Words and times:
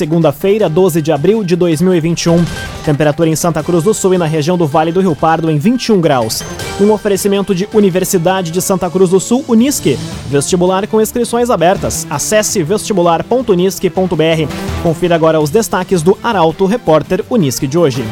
segunda-feira, 0.00 0.66
12 0.66 1.02
de 1.02 1.12
abril 1.12 1.44
de 1.44 1.54
2021. 1.54 2.42
Temperatura 2.86 3.28
em 3.28 3.36
Santa 3.36 3.62
Cruz 3.62 3.84
do 3.84 3.92
Sul 3.92 4.14
e 4.14 4.18
na 4.18 4.24
região 4.24 4.56
do 4.56 4.66
Vale 4.66 4.90
do 4.90 5.02
Rio 5.02 5.14
Pardo 5.14 5.50
em 5.50 5.58
21 5.58 6.00
graus. 6.00 6.42
Um 6.80 6.90
oferecimento 6.90 7.54
de 7.54 7.68
Universidade 7.74 8.50
de 8.50 8.62
Santa 8.62 8.88
Cruz 8.88 9.10
do 9.10 9.20
Sul, 9.20 9.44
Unisque. 9.46 9.98
Vestibular 10.30 10.86
com 10.86 11.02
inscrições 11.02 11.50
abertas. 11.50 12.06
Acesse 12.08 12.62
vestibular.unisque.br. 12.62 14.82
Confira 14.82 15.16
agora 15.16 15.38
os 15.38 15.50
destaques 15.50 16.00
do 16.00 16.16
Arauto 16.22 16.64
Repórter 16.64 17.22
Unisque 17.28 17.66
de 17.66 17.76
hoje. 17.76 18.02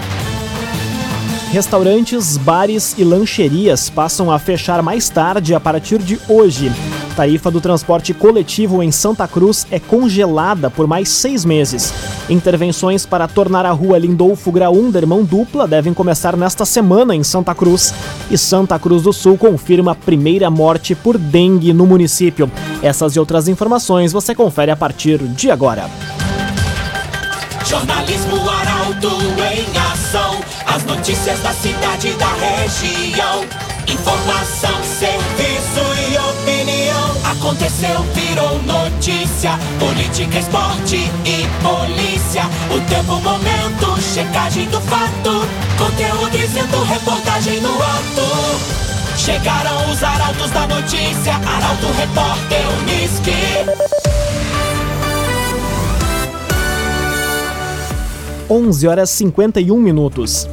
Restaurantes, 1.51 2.37
bares 2.37 2.95
e 2.99 3.05
lancherias 3.05 3.89
passam 3.89 4.31
a 4.31 4.39
fechar 4.39 4.83
mais 4.83 5.09
tarde 5.09 5.55
a 5.55 5.61
partir 5.61 6.03
de 6.03 6.21
hoje. 6.29 6.71
Tarifa 7.19 7.51
do 7.51 7.61
transporte 7.61 8.15
coletivo 8.15 8.81
em 8.81 8.93
Santa 8.93 9.27
Cruz 9.27 9.67
é 9.73 9.81
congelada 9.81 10.71
por 10.71 10.87
mais 10.87 11.09
seis 11.09 11.45
meses. 11.45 11.93
Intervenções 12.31 13.05
para 13.05 13.27
tornar 13.27 13.67
a 13.67 13.73
rua 13.73 13.99
Lindolfo 13.99 14.53
Graúnder 14.53 15.05
mão 15.05 15.25
dupla 15.25 15.67
devem 15.67 15.93
começar 15.93 16.37
nesta 16.37 16.65
semana 16.65 17.17
em 17.17 17.25
Santa 17.25 17.53
Cruz. 17.57 17.93
E 18.31 18.39
Santa 18.39 18.79
Cruz 18.79 19.03
do 19.03 19.13
Sul 19.13 19.37
confirma 19.37 19.91
a 19.91 19.95
primeira 19.97 20.49
morte 20.49 20.95
por 20.95 21.19
dengue 21.19 21.73
no 21.73 21.87
município. 21.87 22.49
Essas 22.85 23.17
e 23.17 23.19
outras 23.19 23.49
informações 23.49 24.13
você 24.13 24.33
confere 24.33 24.71
a 24.71 24.77
partir 24.77 25.19
de 25.19 25.51
agora. 25.51 25.91
Jornalismo 27.67 28.49
Arauto 28.49 29.09
em 29.43 29.93
ação. 29.93 30.39
As 30.65 30.85
notícias 30.85 31.41
da 31.41 31.51
cidade 31.51 32.13
da 32.13 32.33
região. 32.35 33.45
Informação, 33.89 34.85
serviço 34.85 36.13
e 36.13 36.17
opinião. 36.17 36.78
Aconteceu, 37.31 38.03
virou 38.15 38.63
notícia. 38.63 39.51
Política, 39.79 40.39
esporte 40.39 40.97
e 40.97 41.47
polícia. 41.63 42.45
O 42.75 42.81
tempo, 42.89 43.21
momento, 43.21 44.01
checagem 44.01 44.67
do 44.71 44.81
fato. 44.81 45.47
Conteúdo 45.77 46.31
dizendo, 46.31 46.83
reportagem 46.85 47.61
no 47.61 47.75
ato. 47.75 48.89
Chegaram 49.19 49.91
os 49.91 50.03
arautos 50.03 50.51
da 50.53 50.67
notícia. 50.69 51.35
Arauto, 51.35 51.87
repórter, 51.99 52.63
Unisque. 52.81 53.99
11 58.49 58.89
horas 58.89 59.11
51 59.11 59.77
minutos. 59.77 60.49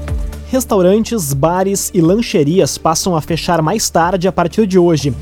Restaurantes, 0.50 1.34
bares 1.34 1.90
e 1.94 2.02
lancherias 2.02 2.78
passam 2.78 3.16
a 3.16 3.22
fechar 3.22 3.62
mais 3.62 3.90
tarde 3.90 4.28
a 4.28 4.32
partir 4.32 4.68
de 4.68 4.78
hoje. 4.78 5.14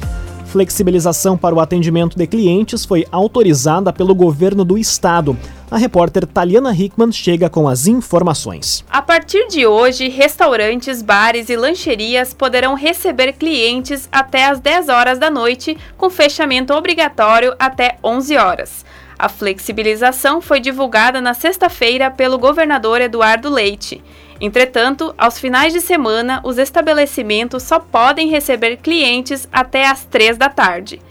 Flexibilização 0.54 1.36
para 1.36 1.56
o 1.56 1.60
atendimento 1.60 2.16
de 2.16 2.28
clientes 2.28 2.86
foi 2.86 3.08
autorizada 3.12 3.92
pelo 3.92 4.14
governo 4.14 4.64
do 4.64 4.78
estado. 4.78 5.36
A 5.72 5.78
repórter 5.78 6.28
Taliana 6.28 6.72
Hickman 6.72 7.12
chega 7.12 7.50
com 7.50 7.68
as 7.68 7.88
informações. 7.88 8.86
A 8.88 9.02
partir 9.02 9.48
de 9.48 9.66
hoje, 9.66 10.10
restaurantes, 10.10 11.02
bares 11.02 11.50
e 11.50 11.56
lancherias 11.56 12.36
poderão 12.36 12.76
receber 12.76 13.34
clientes 13.34 14.08
até 14.12 14.46
às 14.46 14.60
10 14.60 14.90
horas 14.90 15.18
da 15.18 15.32
noite, 15.32 15.76
com 15.98 16.08
fechamento 16.08 16.72
obrigatório 16.72 17.56
até 17.58 17.98
11 18.04 18.38
horas. 18.38 18.86
A 19.18 19.30
flexibilização 19.30 20.40
foi 20.40 20.60
divulgada 20.60 21.20
na 21.20 21.34
sexta-feira 21.34 22.12
pelo 22.12 22.38
governador 22.38 23.02
Eduardo 23.02 23.50
Leite. 23.50 24.04
Entretanto, 24.40 25.14
aos 25.18 25.40
finais 25.40 25.74
de 25.74 25.80
semana, 25.80 26.42
os 26.44 26.58
estabelecimentos 26.58 27.64
só 27.64 27.80
podem 27.80 28.30
receber 28.30 28.78
clientes 28.78 29.48
até 29.52 29.88
às 29.88 30.06
três 30.06 30.38
da 30.38 30.50
tarde. 30.50 31.02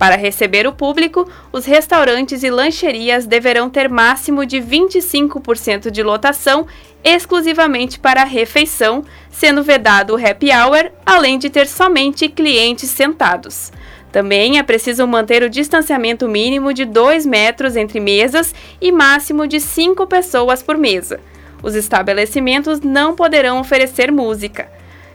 Para 0.00 0.16
receber 0.16 0.66
o 0.66 0.72
público, 0.72 1.30
os 1.52 1.66
restaurantes 1.66 2.42
e 2.42 2.48
lancherias 2.48 3.26
deverão 3.26 3.68
ter 3.68 3.86
máximo 3.86 4.46
de 4.46 4.56
25% 4.56 5.90
de 5.90 6.02
lotação 6.02 6.66
exclusivamente 7.04 7.98
para 8.00 8.22
a 8.22 8.24
refeição, 8.24 9.04
sendo 9.30 9.62
vedado 9.62 10.14
o 10.14 10.16
happy 10.16 10.48
hour, 10.52 10.90
além 11.04 11.38
de 11.38 11.50
ter 11.50 11.66
somente 11.66 12.30
clientes 12.30 12.88
sentados. 12.88 13.70
Também 14.10 14.58
é 14.58 14.62
preciso 14.62 15.06
manter 15.06 15.42
o 15.42 15.50
distanciamento 15.50 16.26
mínimo 16.26 16.72
de 16.72 16.86
2 16.86 17.26
metros 17.26 17.76
entre 17.76 18.00
mesas 18.00 18.54
e 18.80 18.90
máximo 18.90 19.46
de 19.46 19.60
5 19.60 20.06
pessoas 20.06 20.62
por 20.62 20.78
mesa. 20.78 21.20
Os 21.62 21.74
estabelecimentos 21.74 22.80
não 22.80 23.14
poderão 23.14 23.60
oferecer 23.60 24.10
música. 24.10 24.68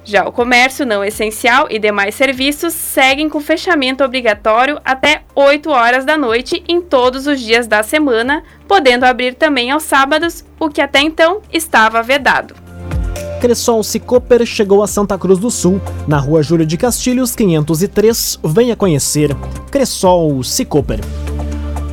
Já 0.03 0.27
o 0.27 0.31
comércio 0.31 0.85
não 0.85 1.03
essencial 1.03 1.65
e 1.67 1.79
demais 1.79 2.13
serviços 2.13 2.73
seguem 2.73 3.27
com 3.27 3.41
fechamento 3.41 4.03
obrigatório 4.03 4.79
até 4.85 5.23
8 5.33 5.67
horas 5.71 6.05
da 6.05 6.15
noite 6.15 6.63
em 6.67 6.79
todos 6.79 7.25
os 7.25 7.41
dias 7.41 7.65
da 7.65 7.81
semana, 7.81 8.43
podendo 8.67 9.03
abrir 9.03 9.33
também 9.33 9.71
aos 9.71 9.81
sábados, 9.81 10.45
o 10.59 10.69
que 10.69 10.79
até 10.79 11.01
então 11.01 11.41
estava 11.51 12.03
vedado. 12.03 12.53
Cressol 13.41 13.83
Cicoper 13.83 14.45
chegou 14.45 14.83
a 14.83 14.87
Santa 14.87 15.17
Cruz 15.17 15.39
do 15.39 15.49
Sul, 15.49 15.81
na 16.07 16.19
rua 16.19 16.43
Júlio 16.43 16.65
de 16.65 16.77
Castilhos, 16.77 17.35
503. 17.35 18.39
Venha 18.43 18.75
conhecer. 18.75 19.35
Cressol 19.71 20.43
Cicoper. 20.43 20.99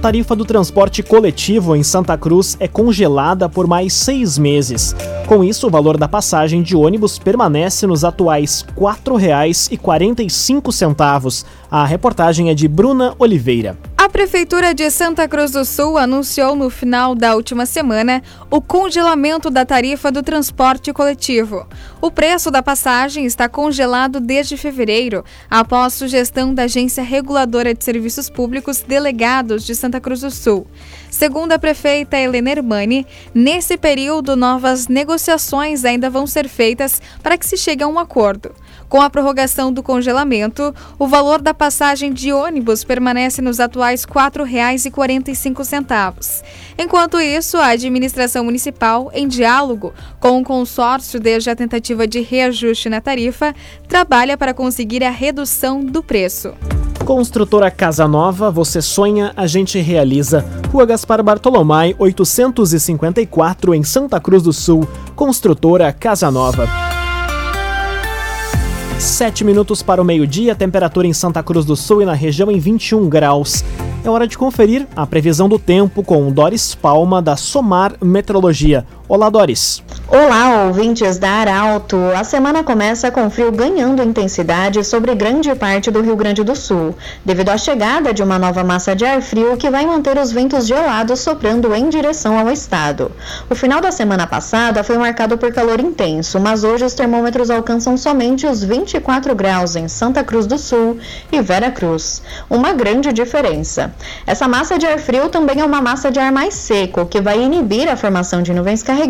Tarifa 0.03 0.35
do 0.35 0.45
transporte 0.45 1.01
coletivo 1.01 1.77
em 1.77 1.85
Santa 1.85 2.19
Cruz 2.19 2.57
é 2.59 2.67
congelada 2.67 3.49
por 3.49 3.69
mais 3.69 3.93
seis 3.93 4.37
meses. 4.37 4.97
Com 5.29 5.45
isso, 5.45 5.69
o 5.69 5.71
valor 5.71 5.97
da 5.97 6.09
passagem 6.09 6.61
de 6.61 6.75
ônibus 6.75 7.21
permanece 7.21 7.87
nos 7.87 8.03
atuais 8.03 8.67
R$ 8.77 8.85
4,45. 9.05 11.45
A 11.71 11.85
reportagem 11.85 12.51
é 12.51 12.55
de 12.55 12.67
Bruna 12.67 13.15
Oliveira. 13.17 13.79
A 14.03 14.09
Prefeitura 14.09 14.75
de 14.75 14.91
Santa 14.91 15.29
Cruz 15.29 15.53
do 15.53 15.65
Sul 15.65 15.97
anunciou 15.97 16.57
no 16.57 16.69
final 16.69 17.15
da 17.15 17.37
última 17.37 17.65
semana 17.65 18.21
o 18.51 18.61
congelamento 18.61 19.49
da 19.49 19.65
tarifa 19.65 20.11
do 20.11 20.25
transporte 20.25 20.93
coletivo. 20.93 21.69
O 22.01 22.11
preço 22.11 22.51
da 22.51 22.61
passagem 22.61 23.25
está 23.25 23.49
congelado 23.49 24.19
desde 24.19 24.57
fevereiro, 24.57 25.25
após 25.49 25.95
sugestão 25.95 26.53
da 26.53 26.65
Agência 26.65 27.01
Reguladora 27.01 27.73
de 27.73 27.85
Serviços 27.85 28.29
Públicos 28.29 28.81
Delegados 28.81 29.65
de 29.65 29.73
Santa 29.73 30.01
Cruz 30.01 30.23
do 30.23 30.33
Sul. 30.33 30.67
Segundo 31.09 31.53
a 31.53 31.59
prefeita 31.59 32.19
Helena 32.19 32.51
Hermani, 32.51 33.07
nesse 33.33 33.77
período 33.77 34.35
novas 34.35 34.89
negociações 34.89 35.85
ainda 35.85 36.11
vão 36.11 36.27
ser 36.27 36.49
feitas 36.49 37.01
para 37.23 37.39
que 37.39 37.47
se 37.47 37.57
chegue 37.57 37.85
a 37.85 37.87
um 37.87 38.01
acordo. 38.01 38.53
Com 38.93 39.01
a 39.01 39.09
prorrogação 39.09 39.73
do 39.73 39.83
congelamento, 39.83 40.75
o 40.99 41.07
valor 41.07 41.41
da 41.41 41.55
passagem 41.55 42.13
de 42.13 42.31
ônibus 42.31 42.85
permanece 42.85 43.41
nos 43.41 43.59
atuais 43.59 44.05
R$ 44.05 44.13
4,45. 44.13 46.43
Enquanto 46.77 47.19
isso, 47.19 47.57
a 47.57 47.69
administração 47.69 48.45
municipal, 48.45 49.11
em 49.15 49.27
diálogo 49.27 49.95
com 50.21 50.39
o 50.39 50.45
consórcio 50.45 51.19
desde 51.19 51.49
a 51.49 51.57
tentativa 51.57 52.07
de 52.07 52.21
reajuste 52.21 52.91
na 52.91 53.01
tarifa, 53.01 53.55
trabalha 53.89 54.37
para 54.37 54.53
conseguir 54.53 55.03
a 55.03 55.11
redução 55.11 55.83
do 55.83 56.03
preço. 56.03 56.53
Construtora 57.07 57.71
Casa 57.71 58.07
Nova, 58.07 58.51
você 58.51 58.83
sonha, 58.83 59.33
a 59.35 59.47
gente 59.47 59.81
realiza. 59.81 60.45
Rua 60.71 60.85
Gaspar 60.85 61.23
Bartolomai, 61.23 61.97
854, 61.99 63.75
em 63.75 63.83
Santa 63.83 64.21
Cruz 64.21 64.43
do 64.43 64.53
Sul. 64.53 64.87
Construtora 65.17 65.91
Casa 65.95 66.31
Nova. 66.31 66.92
Sete 68.99 69.45
minutos 69.45 69.83
para 69.83 70.01
o 70.01 70.05
meio-dia, 70.05 70.55
temperatura 70.55 71.07
em 71.07 71.13
Santa 71.13 71.43
Cruz 71.43 71.65
do 71.65 71.77
Sul 71.77 72.03
e 72.03 72.05
na 72.05 72.13
região 72.13 72.51
em 72.51 72.59
21 72.59 73.09
graus. 73.09 73.65
É 74.05 74.11
hora 74.11 74.27
de 74.27 74.37
conferir 74.37 74.87
a 74.97 75.07
previsão 75.07 75.49
do 75.49 75.59
tempo 75.59 76.03
com 76.03 76.31
Doris 76.31 76.75
Palma 76.75 77.23
da 77.23 77.37
Somar 77.37 77.95
Metrologia. 78.03 78.87
Olá, 79.15 79.29
Doris. 79.29 79.83
Olá, 80.09 80.65
ouvintes 80.65 81.19
da 81.19 81.29
Arauto. 81.29 81.99
A 82.19 82.25
semana 82.25 82.65
começa 82.65 83.11
com 83.11 83.29
frio 83.29 83.53
ganhando 83.53 84.03
intensidade 84.03 84.83
sobre 84.85 85.15
grande 85.15 85.55
parte 85.55 85.91
do 85.91 86.01
Rio 86.01 86.17
Grande 86.17 86.43
do 86.43 86.57
Sul, 86.57 86.95
devido 87.23 87.51
à 87.51 87.59
chegada 87.59 88.15
de 88.15 88.23
uma 88.23 88.39
nova 88.39 88.65
massa 88.65 88.97
de 88.97 89.05
ar 89.05 89.21
frio 89.21 89.55
que 89.59 89.69
vai 89.69 89.85
manter 89.85 90.17
os 90.17 90.33
ventos 90.33 90.67
gelados 90.67 91.21
soprando 91.21 91.75
em 91.75 91.91
direção 91.91 92.39
ao 92.39 92.51
estado. 92.51 93.13
O 93.51 93.55
final 93.55 93.83
da 93.83 93.93
semana 93.93 94.27
passada 94.27 94.83
foi 94.83 94.97
marcado 94.97 95.37
por 95.37 95.53
calor 95.53 95.79
intenso, 95.79 96.41
mas 96.41 96.65
hoje 96.65 96.87
os 96.87 96.95
termômetros 96.95 97.51
alcançam 97.51 97.99
somente 97.99 98.47
os 98.47 98.65
24 98.65 99.35
graus 99.35 99.77
em 99.77 99.89
Santa 99.89 100.25
Cruz 100.25 100.47
do 100.47 100.57
Sul 100.57 100.97
e 101.31 101.43
Vera 101.43 101.71
Cruz. 101.71 102.23
Uma 102.49 102.73
grande 102.73 103.13
diferença. 103.13 103.95
Essa 104.27 104.49
massa 104.49 104.79
de 104.79 104.87
ar 104.87 104.99
frio 104.99 105.29
também 105.29 105.61
é 105.61 105.65
uma 105.67 105.83
massa 105.83 106.11
de 106.11 106.19
ar 106.19 106.33
mais 106.33 106.55
seco, 106.55 107.05
que 107.05 107.21
vai 107.21 107.39
inibir 107.39 107.91
a 107.91 107.97
formação 107.97 108.41
de 108.43 108.55
nuvens 108.55 108.83
carregadas 108.83 109.02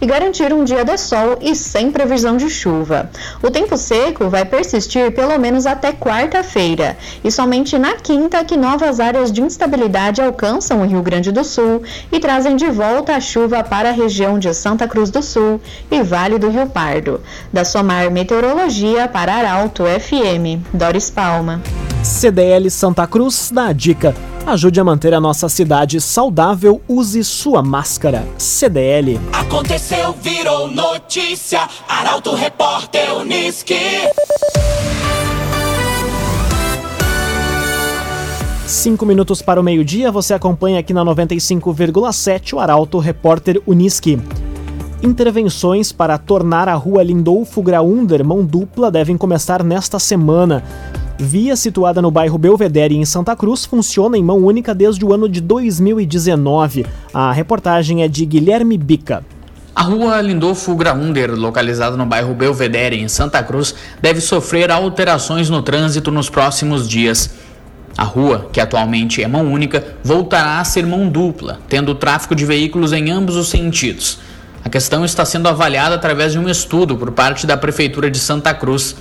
e 0.00 0.06
garantir 0.06 0.52
um 0.52 0.64
dia 0.64 0.84
de 0.84 0.96
sol 0.96 1.38
e 1.40 1.54
sem 1.54 1.90
previsão 1.90 2.36
de 2.36 2.50
chuva. 2.50 3.10
O 3.42 3.50
tempo 3.50 3.76
seco 3.76 4.28
vai 4.28 4.44
persistir 4.44 5.12
pelo 5.12 5.38
menos 5.38 5.66
até 5.66 5.92
quarta-feira 5.92 6.96
e 7.22 7.30
somente 7.30 7.78
na 7.78 7.94
quinta 7.94 8.44
que 8.44 8.56
novas 8.56 9.00
áreas 9.00 9.32
de 9.32 9.40
instabilidade 9.40 10.20
alcançam 10.20 10.82
o 10.82 10.86
Rio 10.86 11.02
Grande 11.02 11.30
do 11.30 11.44
Sul 11.44 11.82
e 12.10 12.18
trazem 12.18 12.56
de 12.56 12.70
volta 12.70 13.14
a 13.14 13.20
chuva 13.20 13.62
para 13.62 13.90
a 13.90 13.92
região 13.92 14.38
de 14.38 14.52
Santa 14.52 14.88
Cruz 14.88 15.10
do 15.10 15.22
Sul 15.22 15.60
e 15.90 16.02
Vale 16.02 16.38
do 16.38 16.50
Rio 16.50 16.66
Pardo. 16.66 17.20
Da 17.52 17.64
Somar 17.64 18.10
Meteorologia 18.10 19.08
para 19.08 19.34
Arauto 19.34 19.84
FM, 19.84 20.64
Doris 20.72 21.10
Palma. 21.10 21.62
CDL 22.04 22.70
Santa 22.70 23.06
Cruz 23.06 23.50
dá 23.50 23.68
a 23.68 23.72
dica. 23.72 24.14
Ajude 24.46 24.78
a 24.78 24.84
manter 24.84 25.14
a 25.14 25.20
nossa 25.20 25.48
cidade 25.48 26.02
saudável, 26.02 26.82
use 26.86 27.24
sua 27.24 27.62
máscara. 27.62 28.26
CDL. 28.36 29.18
Aconteceu, 29.32 30.14
virou 30.20 30.70
notícia. 30.70 31.66
Arauto 31.88 32.34
Repórter 32.34 33.16
Uniski. 33.16 33.74
Cinco 38.66 39.06
minutos 39.06 39.40
para 39.40 39.58
o 39.58 39.64
meio-dia, 39.64 40.12
você 40.12 40.34
acompanha 40.34 40.80
aqui 40.80 40.92
na 40.92 41.02
95,7 41.06 42.52
o 42.52 42.60
Arauto 42.60 42.98
Repórter 42.98 43.62
Uniski. 43.66 44.20
Intervenções 45.02 45.90
para 45.90 46.18
tornar 46.18 46.68
a 46.68 46.74
rua 46.74 47.02
Lindolfo 47.02 47.62
Graunder 47.62 48.22
mão 48.22 48.44
dupla 48.44 48.90
devem 48.90 49.16
começar 49.16 49.64
nesta 49.64 49.98
semana. 49.98 50.62
Via 51.16 51.54
situada 51.54 52.02
no 52.02 52.10
bairro 52.10 52.36
Belvedere, 52.36 52.96
em 52.96 53.04
Santa 53.04 53.36
Cruz, 53.36 53.64
funciona 53.64 54.18
em 54.18 54.24
mão 54.24 54.38
única 54.38 54.74
desde 54.74 55.04
o 55.04 55.14
ano 55.14 55.28
de 55.28 55.40
2019. 55.40 56.84
A 57.12 57.30
reportagem 57.30 58.02
é 58.02 58.08
de 58.08 58.26
Guilherme 58.26 58.76
Bica. 58.76 59.24
A 59.76 59.82
rua 59.82 60.20
Lindolfo 60.20 60.74
Graunder, 60.74 61.32
localizada 61.32 61.96
no 61.96 62.04
bairro 62.04 62.34
Belvedere, 62.34 63.00
em 63.00 63.06
Santa 63.06 63.42
Cruz, 63.44 63.76
deve 64.02 64.20
sofrer 64.20 64.72
alterações 64.72 65.48
no 65.48 65.62
trânsito 65.62 66.10
nos 66.10 66.28
próximos 66.28 66.88
dias. 66.88 67.30
A 67.96 68.02
rua, 68.02 68.48
que 68.52 68.60
atualmente 68.60 69.22
é 69.22 69.28
mão 69.28 69.52
única, 69.52 69.84
voltará 70.02 70.58
a 70.58 70.64
ser 70.64 70.84
mão 70.84 71.08
dupla, 71.08 71.60
tendo 71.68 71.94
tráfego 71.94 72.34
de 72.34 72.44
veículos 72.44 72.92
em 72.92 73.12
ambos 73.12 73.36
os 73.36 73.48
sentidos. 73.48 74.18
A 74.64 74.68
questão 74.68 75.04
está 75.04 75.24
sendo 75.24 75.48
avaliada 75.48 75.94
através 75.94 76.32
de 76.32 76.38
um 76.38 76.48
estudo 76.48 76.96
por 76.96 77.12
parte 77.12 77.46
da 77.46 77.56
Prefeitura 77.56 78.10
de 78.10 78.18
Santa 78.18 78.52
Cruz. 78.52 78.96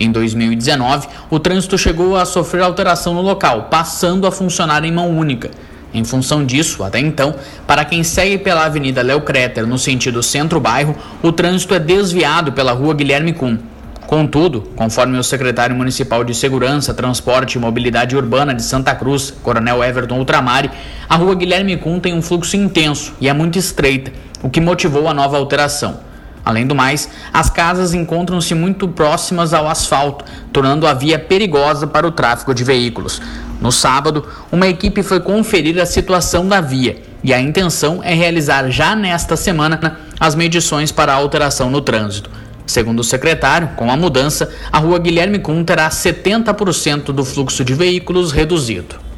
Em 0.00 0.10
2019, 0.10 1.08
o 1.28 1.38
trânsito 1.38 1.76
chegou 1.76 2.16
a 2.16 2.24
sofrer 2.24 2.62
alteração 2.62 3.12
no 3.12 3.20
local, 3.20 3.68
passando 3.70 4.26
a 4.26 4.32
funcionar 4.32 4.82
em 4.82 4.90
mão 4.90 5.10
única. 5.10 5.50
Em 5.92 6.02
função 6.04 6.42
disso, 6.42 6.82
até 6.82 6.98
então, 6.98 7.34
para 7.66 7.84
quem 7.84 8.02
segue 8.02 8.38
pela 8.38 8.64
Avenida 8.64 9.02
Léo 9.02 9.20
Creter 9.20 9.66
no 9.66 9.76
sentido 9.76 10.22
centro-bairro, 10.22 10.96
o 11.22 11.30
trânsito 11.30 11.74
é 11.74 11.78
desviado 11.78 12.50
pela 12.52 12.72
Rua 12.72 12.94
Guilherme 12.94 13.34
Kuhn. 13.34 13.58
Contudo, 14.06 14.62
conforme 14.74 15.18
o 15.18 15.22
secretário 15.22 15.76
municipal 15.76 16.24
de 16.24 16.34
Segurança, 16.34 16.94
Transporte 16.94 17.56
e 17.56 17.58
Mobilidade 17.58 18.16
Urbana 18.16 18.54
de 18.54 18.62
Santa 18.62 18.94
Cruz, 18.94 19.30
Coronel 19.42 19.84
Everton 19.84 20.18
Ultramari, 20.18 20.70
a 21.06 21.16
Rua 21.16 21.34
Guilherme 21.34 21.76
Kuhn 21.76 22.00
tem 22.00 22.14
um 22.14 22.22
fluxo 22.22 22.56
intenso 22.56 23.12
e 23.20 23.28
é 23.28 23.34
muito 23.34 23.58
estreita, 23.58 24.10
o 24.42 24.48
que 24.48 24.62
motivou 24.62 25.06
a 25.08 25.12
nova 25.12 25.36
alteração. 25.36 26.08
Além 26.50 26.66
do 26.66 26.74
mais, 26.74 27.08
as 27.32 27.48
casas 27.48 27.94
encontram-se 27.94 28.54
muito 28.54 28.88
próximas 28.88 29.54
ao 29.54 29.68
asfalto, 29.68 30.24
tornando 30.52 30.86
a 30.86 30.92
via 30.92 31.18
perigosa 31.18 31.86
para 31.86 32.06
o 32.06 32.10
tráfego 32.10 32.52
de 32.52 32.64
veículos. 32.64 33.22
No 33.60 33.70
sábado, 33.70 34.26
uma 34.50 34.66
equipe 34.66 35.02
foi 35.02 35.20
conferir 35.20 35.80
a 35.80 35.86
situação 35.86 36.48
da 36.48 36.60
via 36.60 37.00
e 37.22 37.32
a 37.32 37.40
intenção 37.40 38.00
é 38.02 38.14
realizar 38.14 38.68
já 38.70 38.96
nesta 38.96 39.36
semana 39.36 40.00
as 40.18 40.34
medições 40.34 40.90
para 40.90 41.12
a 41.12 41.16
alteração 41.16 41.70
no 41.70 41.80
trânsito. 41.80 42.30
Segundo 42.66 43.00
o 43.00 43.04
secretário, 43.04 43.70
com 43.76 43.90
a 43.90 43.96
mudança, 43.96 44.50
a 44.72 44.78
rua 44.78 44.98
Guilherme 44.98 45.38
Kuhn 45.38 45.62
terá 45.64 45.88
70% 45.88 47.12
do 47.12 47.24
fluxo 47.24 47.64
de 47.64 47.74
veículos 47.74 48.32
reduzido. 48.32 49.09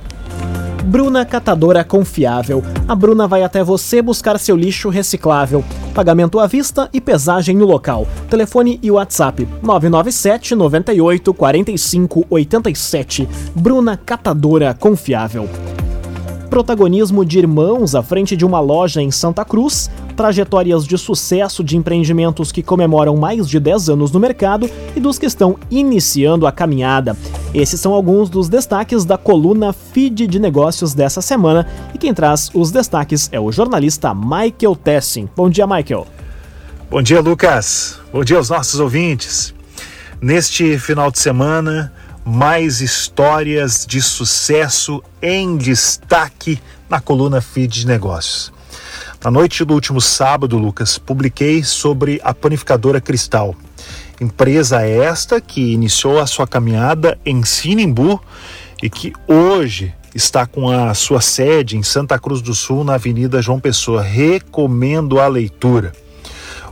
Bruna 0.93 1.25
Catadora 1.25 1.83
Confiável. 1.83 2.63
A 2.87 2.95
Bruna 2.95 3.27
vai 3.27 3.43
até 3.43 3.65
você 3.65 4.03
buscar 4.03 4.39
seu 4.39 4.55
lixo 4.55 4.91
reciclável. 4.91 5.65
Pagamento 5.95 6.39
à 6.39 6.47
vista 6.47 6.91
e 6.93 7.01
pesagem 7.01 7.57
no 7.57 7.65
local. 7.65 8.07
Telefone 8.29 8.79
e 8.83 8.91
WhatsApp 8.91 9.49
997 9.63 10.55
98 10.55 11.33
45 11.33 12.27
87. 12.29 13.27
Bruna 13.57 13.97
Catadora 13.97 14.75
Confiável 14.75 15.49
protagonismo 16.53 17.25
de 17.25 17.39
irmãos 17.39 17.95
à 17.95 18.03
frente 18.03 18.37
de 18.37 18.45
uma 18.45 18.61
loja 18.61 19.01
em 19.01 19.11
Santa 19.11 19.43
Cruz, 19.43 19.91
trajetórias 20.13 20.87
de 20.87 20.97
sucesso 20.97 21.65
de 21.65 21.77
empreendimentos 21.77 22.53
que 22.53 22.63
comemoram 22.63 23.17
mais 23.17 23.49
de 23.49 23.59
10 23.59 23.91
anos 23.91 24.13
no 24.13 24.21
mercado 24.21 24.71
e 24.95 25.01
dos 25.01 25.19
que 25.19 25.27
estão 25.27 25.59
iniciando 25.71 26.47
a 26.47 26.53
caminhada. 26.53 27.17
Esses 27.55 27.81
são 27.81 27.93
alguns 27.93 28.31
dos 28.31 28.49
destaques 28.49 29.05
da 29.05 29.19
coluna 29.19 29.73
Feed 29.73 30.27
de 30.27 30.39
Negócios 30.39 30.95
dessa 30.95 31.21
semana 31.21 31.67
e 31.95 31.99
quem 31.99 32.15
traz 32.15 32.51
os 32.55 32.71
destaques 32.71 33.29
é 33.33 33.41
o 33.41 33.51
jornalista 33.51 34.15
Michael 34.15 34.77
Tessin. 34.77 35.29
Bom 35.35 35.51
dia, 35.51 35.67
Michael. 35.67 36.07
Bom 36.91 37.03
dia, 37.03 37.21
Lucas. 37.21 37.99
Bom 38.13 38.23
dia 38.23 38.37
aos 38.37 38.51
nossos 38.51 38.79
ouvintes. 38.79 39.55
Neste 40.21 40.79
final 40.79 41.11
de 41.11 41.19
semana, 41.19 41.93
mais 42.25 42.81
histórias 42.81 43.85
de 43.87 44.01
sucesso 44.01 45.03
em 45.21 45.57
destaque 45.57 46.61
na 46.89 47.01
coluna 47.01 47.41
Feed 47.41 47.81
de 47.81 47.87
Negócios. 47.87 48.52
Na 49.25 49.31
noite 49.31 49.65
do 49.65 49.73
último 49.73 50.01
sábado, 50.01 50.59
Lucas, 50.59 50.99
publiquei 50.99 51.63
sobre 51.63 52.21
a 52.25 52.35
panificadora 52.35 53.01
Cristal. 53.01 53.55
Empresa 54.21 54.85
esta 54.85 55.41
que 55.41 55.73
iniciou 55.73 56.19
a 56.19 56.27
sua 56.27 56.45
caminhada 56.45 57.17
em 57.25 57.45
Sinimbu 57.45 58.21
e 58.83 58.91
que 58.91 59.13
hoje 59.29 59.95
está 60.13 60.45
com 60.45 60.69
a 60.69 60.93
sua 60.93 61.21
sede 61.21 61.77
em 61.77 61.85
Santa 61.85 62.19
Cruz 62.19 62.43
do 62.43 62.53
Sul, 62.53 62.83
na 62.83 62.95
Avenida 62.95 63.41
João 63.41 63.61
Pessoa. 63.61 64.03
Recomendo 64.03 65.21
a 65.21 65.29
leitura. 65.29 65.93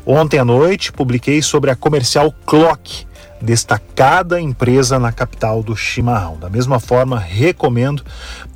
Ontem 0.05 0.41
à 0.41 0.45
noite 0.45 0.93
publiquei 0.93 1.41
sobre 1.43 1.71
a 1.71 1.77
comercial 1.77 2.35
Clock, 2.45 3.07
destacada 3.41 4.41
empresa 4.41 4.99
na 4.99 5.13
capital 5.13 5.63
do 5.63 5.77
chimarrão. 5.77 6.37
Da 6.37 6.51
mesma 6.51 6.81
forma, 6.81 7.17
recomendo 7.17 8.03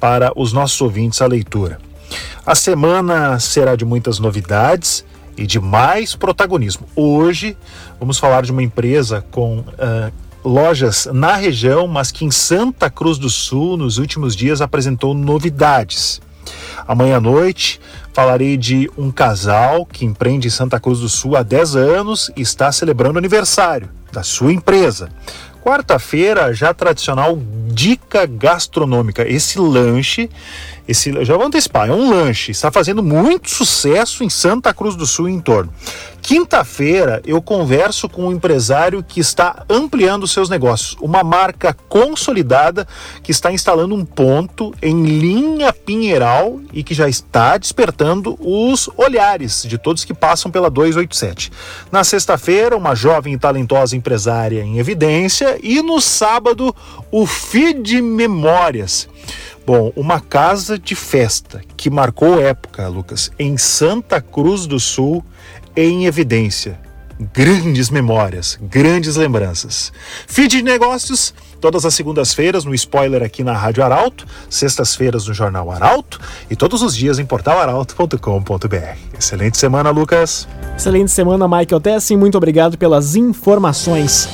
para 0.01 0.33
os 0.35 0.53
nossos 0.53 0.81
ouvintes 0.81 1.23
a 1.23 1.27
leitura. 1.27 1.79
A 2.47 2.55
semana 2.55 3.39
será 3.39 3.77
de 3.77 3.85
muitas 3.85 4.19
novidades 4.19 5.05
e 5.37 5.47
de 5.47 5.59
mais 5.59 6.15
protagonismo. 6.15 6.87
Hoje 6.95 7.57
vamos 7.99 8.19
falar 8.19 8.43
de 8.43 8.53
uma 8.53 8.63
empresa 8.63 9.25
com 9.31 9.61
uh, 9.61 10.13
lojas 10.45 11.09
na 11.13 11.35
região, 11.37 11.87
mas 11.87 12.11
que 12.11 12.25
em 12.25 12.31
Santa 12.31 12.91
Cruz 12.91 13.19
do 13.19 13.31
Sul, 13.31 13.77
nos 13.77 13.99
últimos 13.99 14.37
dias, 14.37 14.61
apresentou 14.61 15.15
novidades. 15.15 16.21
Amanhã 16.87 17.17
à 17.17 17.21
noite 17.21 17.81
falarei 18.13 18.57
de 18.57 18.91
um 18.97 19.11
casal 19.11 19.87
que 19.87 20.05
empreende 20.05 20.49
em 20.49 20.51
Santa 20.51 20.79
Cruz 20.79 21.01
do 21.01 21.09
Sul 21.09 21.37
há 21.37 21.43
10 21.43 21.77
anos 21.77 22.31
e 22.37 22.43
está 22.43 22.71
celebrando 22.71 23.19
aniversário 23.19 23.89
da 24.13 24.23
sua 24.23 24.53
empresa. 24.53 25.09
Quarta-feira, 25.65 26.53
já 26.53 26.75
tradicional 26.75 27.39
dica 27.75 28.27
gastronômica. 28.27 29.27
Esse 29.27 29.59
lanche, 29.59 30.29
esse, 30.87 31.25
já 31.25 31.39
vou 31.39 31.47
antecipar, 31.47 31.89
é 31.89 31.93
um 31.93 32.11
lanche, 32.11 32.53
está 32.53 32.71
fazendo 32.71 33.03
muito 33.03 33.49
sucesso 33.49 34.23
em 34.23 34.29
Santa 34.29 34.75
Cruz 34.75 34.95
do 34.95 35.07
Sul 35.07 35.27
e 35.29 35.33
em 35.33 35.41
torno. 35.41 35.73
Quinta-feira 36.25 37.21
eu 37.27 37.43
converso 37.43 38.09
com 38.09 38.29
um 38.29 38.33
empresário 38.33 39.03
que 39.03 39.21
está 39.21 39.63
ampliando 39.69 40.27
seus 40.27 40.49
negócios, 40.49 40.97
uma 40.99 41.23
marca 41.23 41.77
consolidada 41.87 42.89
que 43.23 43.31
está 43.31 43.53
instalando 43.53 43.95
um 43.95 44.07
ponto 44.07 44.75
em 44.81 45.05
linha 45.05 45.71
Pinheiral 45.71 46.61
e 46.73 46.83
que 46.83 46.95
já 46.95 47.11
está 47.11 47.59
despertando 47.59 48.39
os 48.41 48.89
olhares 48.97 49.65
de 49.65 49.77
todos 49.77 50.03
que 50.03 50.15
passam 50.15 50.51
pela 50.51 50.71
287. 50.71 51.53
Na 51.93 52.03
sexta-feira, 52.03 52.75
uma 52.75 52.95
jovem 52.95 53.35
e 53.35 53.39
talentosa 53.39 53.95
empresária 53.95 54.63
em 54.63 54.79
evidência 54.79 55.54
e 55.63 55.83
no 55.83 56.01
sábado, 56.01 56.75
o 57.11 57.27
Feed 57.27 58.01
Memórias. 58.01 59.09
Bom, 59.67 59.93
uma 59.97 60.21
casa 60.21 60.79
de 60.79 60.95
festa 60.95 61.63
que 61.77 61.89
marcou 61.89 62.39
época, 62.39 62.87
Lucas, 62.87 63.31
em 63.39 63.57
Santa 63.57 64.21
Cruz 64.21 64.67
do 64.67 64.79
Sul 64.79 65.25
em 65.75 66.05
evidência. 66.05 66.79
Grandes 67.33 67.91
memórias, 67.91 68.59
grandes 68.61 69.17
lembranças. 69.17 69.93
Feed 70.27 70.57
de 70.57 70.63
negócios, 70.63 71.33
todas 71.61 71.87
as 71.87 71.95
segundas-feiras 71.95 72.65
no 72.65 72.75
Spoiler 72.75 73.23
aqui 73.23 73.43
na 73.45 73.57
Rádio 73.57 73.85
Arauto, 73.85 74.27
sextas-feiras 74.51 75.27
no 75.29 75.33
Jornal 75.33 75.71
Arauto 75.71 76.21
e 76.51 76.57
todos 76.57 76.83
os 76.83 76.95
dias 76.95 77.19
em 77.19 77.25
portalaralto.com.br. 77.25 78.99
Excelente 79.19 79.57
semana, 79.57 79.91
Lucas. 79.91 80.49
Excelente 80.77 81.11
semana, 81.11 81.47
Michael 81.47 81.81
Tessin. 81.81 82.17
Muito 82.17 82.37
obrigado 82.37 82.77
pelas 82.77 83.15
informações. 83.15 84.29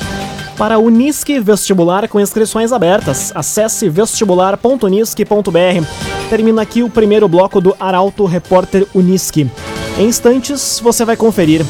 Para 0.60 0.78
Unisque 0.78 1.40
Vestibular 1.40 2.06
com 2.06 2.20
inscrições 2.20 2.70
abertas, 2.70 3.32
acesse 3.34 3.88
vestibular.unisque.br. 3.88 5.86
Termina 6.28 6.60
aqui 6.60 6.82
o 6.82 6.90
primeiro 6.90 7.26
bloco 7.26 7.62
do 7.62 7.74
Arauto 7.80 8.26
Repórter 8.26 8.86
Unisque. 8.94 9.50
Em 9.98 10.06
instantes, 10.06 10.78
você 10.78 11.02
vai 11.02 11.16
conferir. 11.16 11.64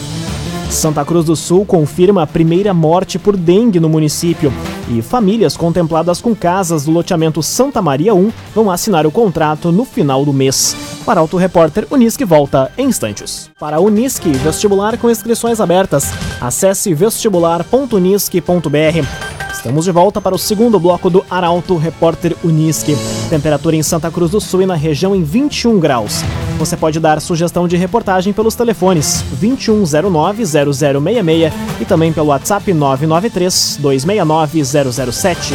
Santa 0.69 1.05
Cruz 1.05 1.25
do 1.25 1.37
Sul 1.37 1.65
confirma 1.65 2.25
a 2.25 2.27
primeira 2.27 2.75
morte 2.75 3.17
por 3.17 3.37
dengue 3.37 3.79
no 3.79 3.89
município. 3.89 4.53
E 4.93 5.01
famílias 5.01 5.57
contempladas 5.57 6.21
com 6.21 6.35
casas 6.35 6.85
do 6.85 6.91
loteamento 6.91 7.45
Santa 7.45 7.81
Maria 7.81 8.13
1 8.13 8.33
vão 8.53 8.69
assinar 8.69 9.07
o 9.07 9.11
contrato 9.11 9.71
no 9.71 9.85
final 9.85 10.25
do 10.25 10.33
mês. 10.33 10.75
Para 11.07 11.21
Auto 11.21 11.37
Repórter, 11.37 11.87
Unisque 11.93 12.25
volta 12.25 12.73
em 12.77 12.89
instantes. 12.89 13.49
Para 13.59 13.81
Unisque, 13.81 14.33
vestibular 14.33 14.99
com 14.99 15.09
inscrições 15.09 15.61
abertas. 15.61 16.11
Acesse 16.41 16.93
vestibular.unisque.br. 16.93 19.07
Estamos 19.53 19.85
de 19.85 19.93
volta 19.93 20.21
para 20.21 20.35
o 20.35 20.39
segundo 20.39 20.81
bloco 20.81 21.09
do 21.09 21.25
Arauto 21.31 21.77
Repórter 21.77 22.37
Unisque. 22.43 22.97
Temperatura 23.29 23.77
em 23.77 23.85
Santa 23.85 24.11
Cruz 24.11 24.33
do 24.33 24.41
Sul 24.41 24.63
e 24.63 24.67
na 24.67 24.75
região 24.75 25.15
em 25.15 25.23
21 25.23 25.79
graus. 25.79 26.25
Você 26.61 26.77
pode 26.77 27.01
dar 27.01 27.21
sugestão 27.23 27.67
de 27.67 27.75
reportagem 27.79 28.35
pelos 28.35 28.55
telefones 28.55 29.25
2109-0066 29.41 31.51
e 31.81 31.87
também 31.87 32.13
pelo 32.13 32.27
WhatsApp 32.27 32.71
993-269-007. 32.71 35.55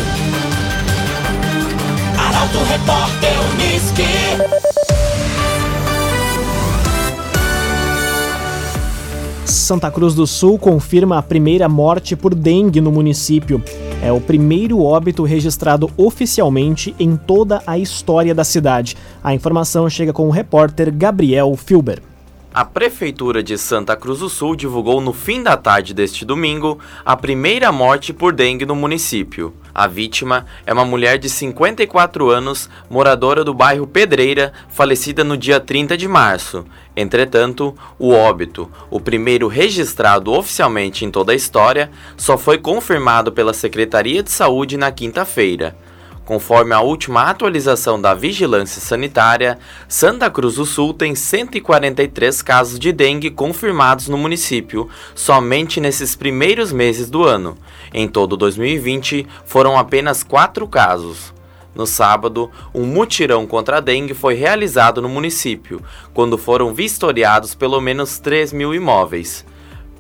Arauto 2.17 2.57
Repórter 2.57 3.33
Uniski. 3.53 4.14
Santa 9.65 9.89
Cruz 9.89 10.13
do 10.13 10.27
Sul 10.27 10.60
confirma 10.60 11.17
a 11.17 11.24
primeira 11.24 11.67
morte 11.67 12.15
por 12.15 12.36
dengue 12.36 12.79
no 12.79 12.91
município. 12.91 13.63
É 14.00 14.12
o 14.12 14.22
primeiro 14.22 14.84
óbito 14.84 15.24
registrado 15.24 15.89
oficialmente 15.98 16.93
em 17.00 17.17
toda 17.17 17.60
a 17.65 17.75
história 17.75 18.36
da 18.36 18.43
cidade. 18.43 18.95
A 19.24 19.34
informação 19.34 19.89
chega 19.89 20.13
com 20.13 20.27
o 20.27 20.31
repórter 20.31 20.93
Gabriel 20.95 21.55
Filber. 21.55 22.00
A 22.55 22.63
Prefeitura 22.63 23.43
de 23.43 23.57
Santa 23.57 23.97
Cruz 23.97 24.19
do 24.19 24.29
Sul 24.29 24.55
divulgou 24.55 25.01
no 25.01 25.12
fim 25.12 25.43
da 25.43 25.57
tarde 25.57 25.93
deste 25.93 26.24
domingo 26.24 26.79
a 27.03 27.13
primeira 27.17 27.69
morte 27.69 28.13
por 28.13 28.31
dengue 28.31 28.65
no 28.65 28.74
município. 28.74 29.53
A 29.74 29.88
vítima 29.88 30.45
é 30.65 30.71
uma 30.71 30.85
mulher 30.85 31.17
de 31.17 31.27
54 31.27 32.29
anos, 32.29 32.69
moradora 32.89 33.43
do 33.43 33.53
bairro 33.53 33.85
Pedreira, 33.85 34.53
falecida 34.69 35.21
no 35.21 35.35
dia 35.35 35.59
30 35.59 35.97
de 35.97 36.07
março. 36.07 36.65
Entretanto, 36.95 37.75
o 38.00 38.13
óbito, 38.13 38.71
o 38.89 39.01
primeiro 39.01 39.50
registrado 39.50 40.31
oficialmente 40.31 41.03
em 41.03 41.12
toda 41.12 41.33
a 41.33 41.35
história, 41.35 41.91
só 42.15 42.38
foi 42.38 42.57
confirmado 42.57 43.33
pela 43.33 43.53
Secretaria 43.53 44.24
de 44.24 44.31
Saúde 44.31 44.77
na 44.77 44.93
quinta-feira. 44.93 45.75
Conforme 46.25 46.74
a 46.74 46.82
última 46.82 47.29
atualização 47.29 48.01
da 48.01 48.15
Vigilância 48.15 48.82
Sanitária, 48.82 49.60
Santa 49.88 50.27
Cruz 50.27 50.55
do 50.55 50.65
Sul 50.65 50.91
tem 50.91 51.13
143 51.13 52.41
casos 52.41 52.79
de 52.79 52.91
dengue 52.91 53.29
confirmados 53.29 54.08
no 54.08 54.17
município, 54.17 54.89
somente 55.13 55.79
nesses 55.79 56.15
primeiros 56.15 56.72
meses 56.72 57.12
do 57.12 57.24
ano. 57.24 57.55
Em 57.94 58.08
todo 58.08 58.36
2020, 58.36 59.27
foram 59.46 59.77
apenas 59.77 60.24
quatro 60.24 60.67
casos. 60.67 61.32
No 61.75 61.86
sábado, 61.86 62.50
um 62.74 62.86
mutirão 62.86 63.46
contra 63.46 63.77
a 63.77 63.82
dengue 63.82 64.15
foi 64.15 64.34
realizado 64.34 65.03
no 65.03 65.10
município, 65.10 65.79
quando 66.12 66.39
foram 66.39 66.74
vistoriados 66.74 67.53
pelo 67.53 67.79
menos 67.79 68.17
3 68.17 68.51
mil 68.51 68.74
imóveis. 68.74 69.46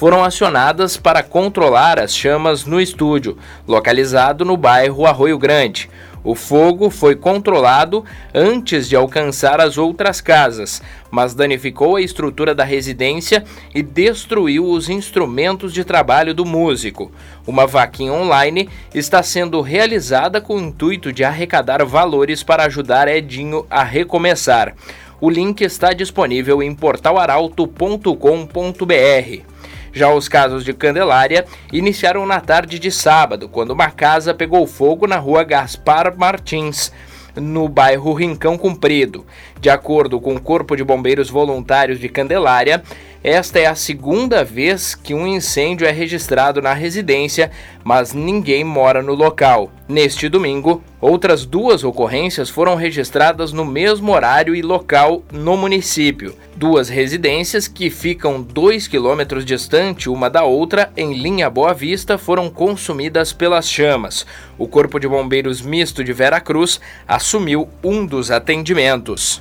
foram 0.00 0.24
acionadas 0.24 0.96
para 0.96 1.22
controlar 1.22 1.98
as 1.98 2.16
chamas 2.16 2.64
no 2.64 2.80
estúdio, 2.80 3.36
localizado 3.68 4.46
no 4.46 4.56
bairro 4.56 5.04
Arroio 5.04 5.36
Grande. 5.36 5.90
O 6.24 6.34
fogo 6.34 6.88
foi 6.88 7.14
controlado 7.14 8.02
antes 8.32 8.88
de 8.88 8.96
alcançar 8.96 9.60
as 9.60 9.76
outras 9.76 10.22
casas, 10.22 10.80
mas 11.10 11.34
danificou 11.34 11.96
a 11.96 12.00
estrutura 12.00 12.54
da 12.54 12.64
residência 12.64 13.44
e 13.74 13.82
destruiu 13.82 14.64
os 14.64 14.88
instrumentos 14.88 15.70
de 15.70 15.84
trabalho 15.84 16.32
do 16.32 16.46
músico. 16.46 17.12
Uma 17.46 17.66
vaquinha 17.66 18.14
online 18.14 18.70
está 18.94 19.22
sendo 19.22 19.60
realizada 19.60 20.40
com 20.40 20.56
o 20.56 20.60
intuito 20.60 21.12
de 21.12 21.24
arrecadar 21.24 21.84
valores 21.84 22.42
para 22.42 22.64
ajudar 22.64 23.06
Edinho 23.06 23.66
a 23.68 23.84
recomeçar. 23.84 24.74
O 25.20 25.28
link 25.28 25.60
está 25.60 25.92
disponível 25.92 26.62
em 26.62 26.74
portalaralto.com.br. 26.74 29.50
Já 29.92 30.12
os 30.12 30.28
casos 30.28 30.64
de 30.64 30.72
Candelária 30.72 31.44
iniciaram 31.72 32.24
na 32.26 32.40
tarde 32.40 32.78
de 32.78 32.90
sábado, 32.90 33.48
quando 33.48 33.70
uma 33.70 33.90
casa 33.90 34.32
pegou 34.32 34.66
fogo 34.66 35.06
na 35.06 35.16
rua 35.16 35.42
Gaspar 35.42 36.16
Martins, 36.16 36.92
no 37.36 37.68
bairro 37.68 38.12
Rincão 38.12 38.56
Comprido. 38.56 39.26
De 39.60 39.70
acordo 39.70 40.20
com 40.20 40.34
o 40.34 40.40
Corpo 40.40 40.76
de 40.76 40.84
Bombeiros 40.84 41.30
Voluntários 41.30 41.98
de 41.98 42.08
Candelária, 42.08 42.82
esta 43.22 43.58
é 43.58 43.66
a 43.66 43.74
segunda 43.74 44.42
vez 44.42 44.94
que 44.94 45.12
um 45.12 45.26
incêndio 45.26 45.86
é 45.86 45.90
registrado 45.90 46.62
na 46.62 46.72
residência, 46.72 47.50
mas 47.84 48.14
ninguém 48.14 48.64
mora 48.64 49.02
no 49.02 49.14
local. 49.14 49.70
Neste 49.88 50.28
domingo, 50.28 50.82
outras 51.00 51.44
duas 51.44 51.84
ocorrências 51.84 52.48
foram 52.48 52.74
registradas 52.74 53.52
no 53.52 53.64
mesmo 53.64 54.12
horário 54.12 54.54
e 54.54 54.62
local 54.62 55.22
no 55.32 55.56
município. 55.56 56.34
Duas 56.56 56.88
residências 56.88 57.66
que 57.66 57.90
ficam 57.90 58.42
2 58.42 58.86
quilômetros 58.86 59.44
distante 59.44 60.08
uma 60.08 60.28
da 60.28 60.44
outra, 60.44 60.92
em 60.96 61.14
linha 61.14 61.48
Boa 61.48 61.72
Vista, 61.72 62.18
foram 62.18 62.50
consumidas 62.50 63.32
pelas 63.32 63.68
chamas. 63.68 64.26
O 64.58 64.66
Corpo 64.66 64.98
de 64.98 65.08
Bombeiros 65.08 65.62
Misto 65.62 66.04
de 66.04 66.12
Vera 66.12 66.40
Cruz 66.40 66.80
assumiu 67.08 67.68
um 67.82 68.04
dos 68.04 68.30
atendimentos. 68.30 69.40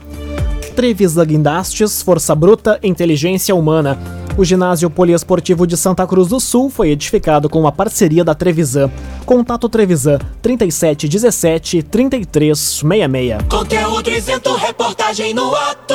Trevisan 0.75 1.25
Guindastes, 1.25 2.01
Força 2.01 2.33
Bruta, 2.33 2.79
Inteligência 2.81 3.53
Humana. 3.53 4.18
O 4.39 4.45
ginásio 4.45 4.89
poliesportivo 4.89 5.67
de 5.67 5.75
Santa 5.75 6.07
Cruz 6.07 6.29
do 6.29 6.39
Sul 6.39 6.69
foi 6.69 6.91
edificado 6.91 7.49
com 7.49 7.59
uma 7.59 7.73
parceria 7.73 8.23
da 8.23 8.33
Trevisan. 8.33 8.89
Contato 9.25 9.67
Trevisan 9.67 10.17
3717 10.41 11.83
3366. 11.83 13.43
Conteúdo 13.49 14.09
isento, 14.09 14.55
reportagem 14.55 15.33
no 15.33 15.53
ato. 15.53 15.93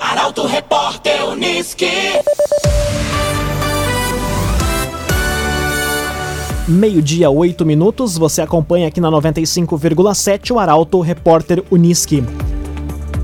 Arauto 0.00 0.46
Repórter 0.46 1.22
Uniski. 1.28 1.84
Meio-dia, 6.66 7.28
8 7.28 7.66
minutos. 7.66 8.16
Você 8.16 8.40
acompanha 8.40 8.88
aqui 8.88 9.02
na 9.02 9.10
95,7 9.10 10.50
o 10.50 10.58
Arauto 10.58 10.98
Repórter 11.02 11.62
Uniski 11.70 12.24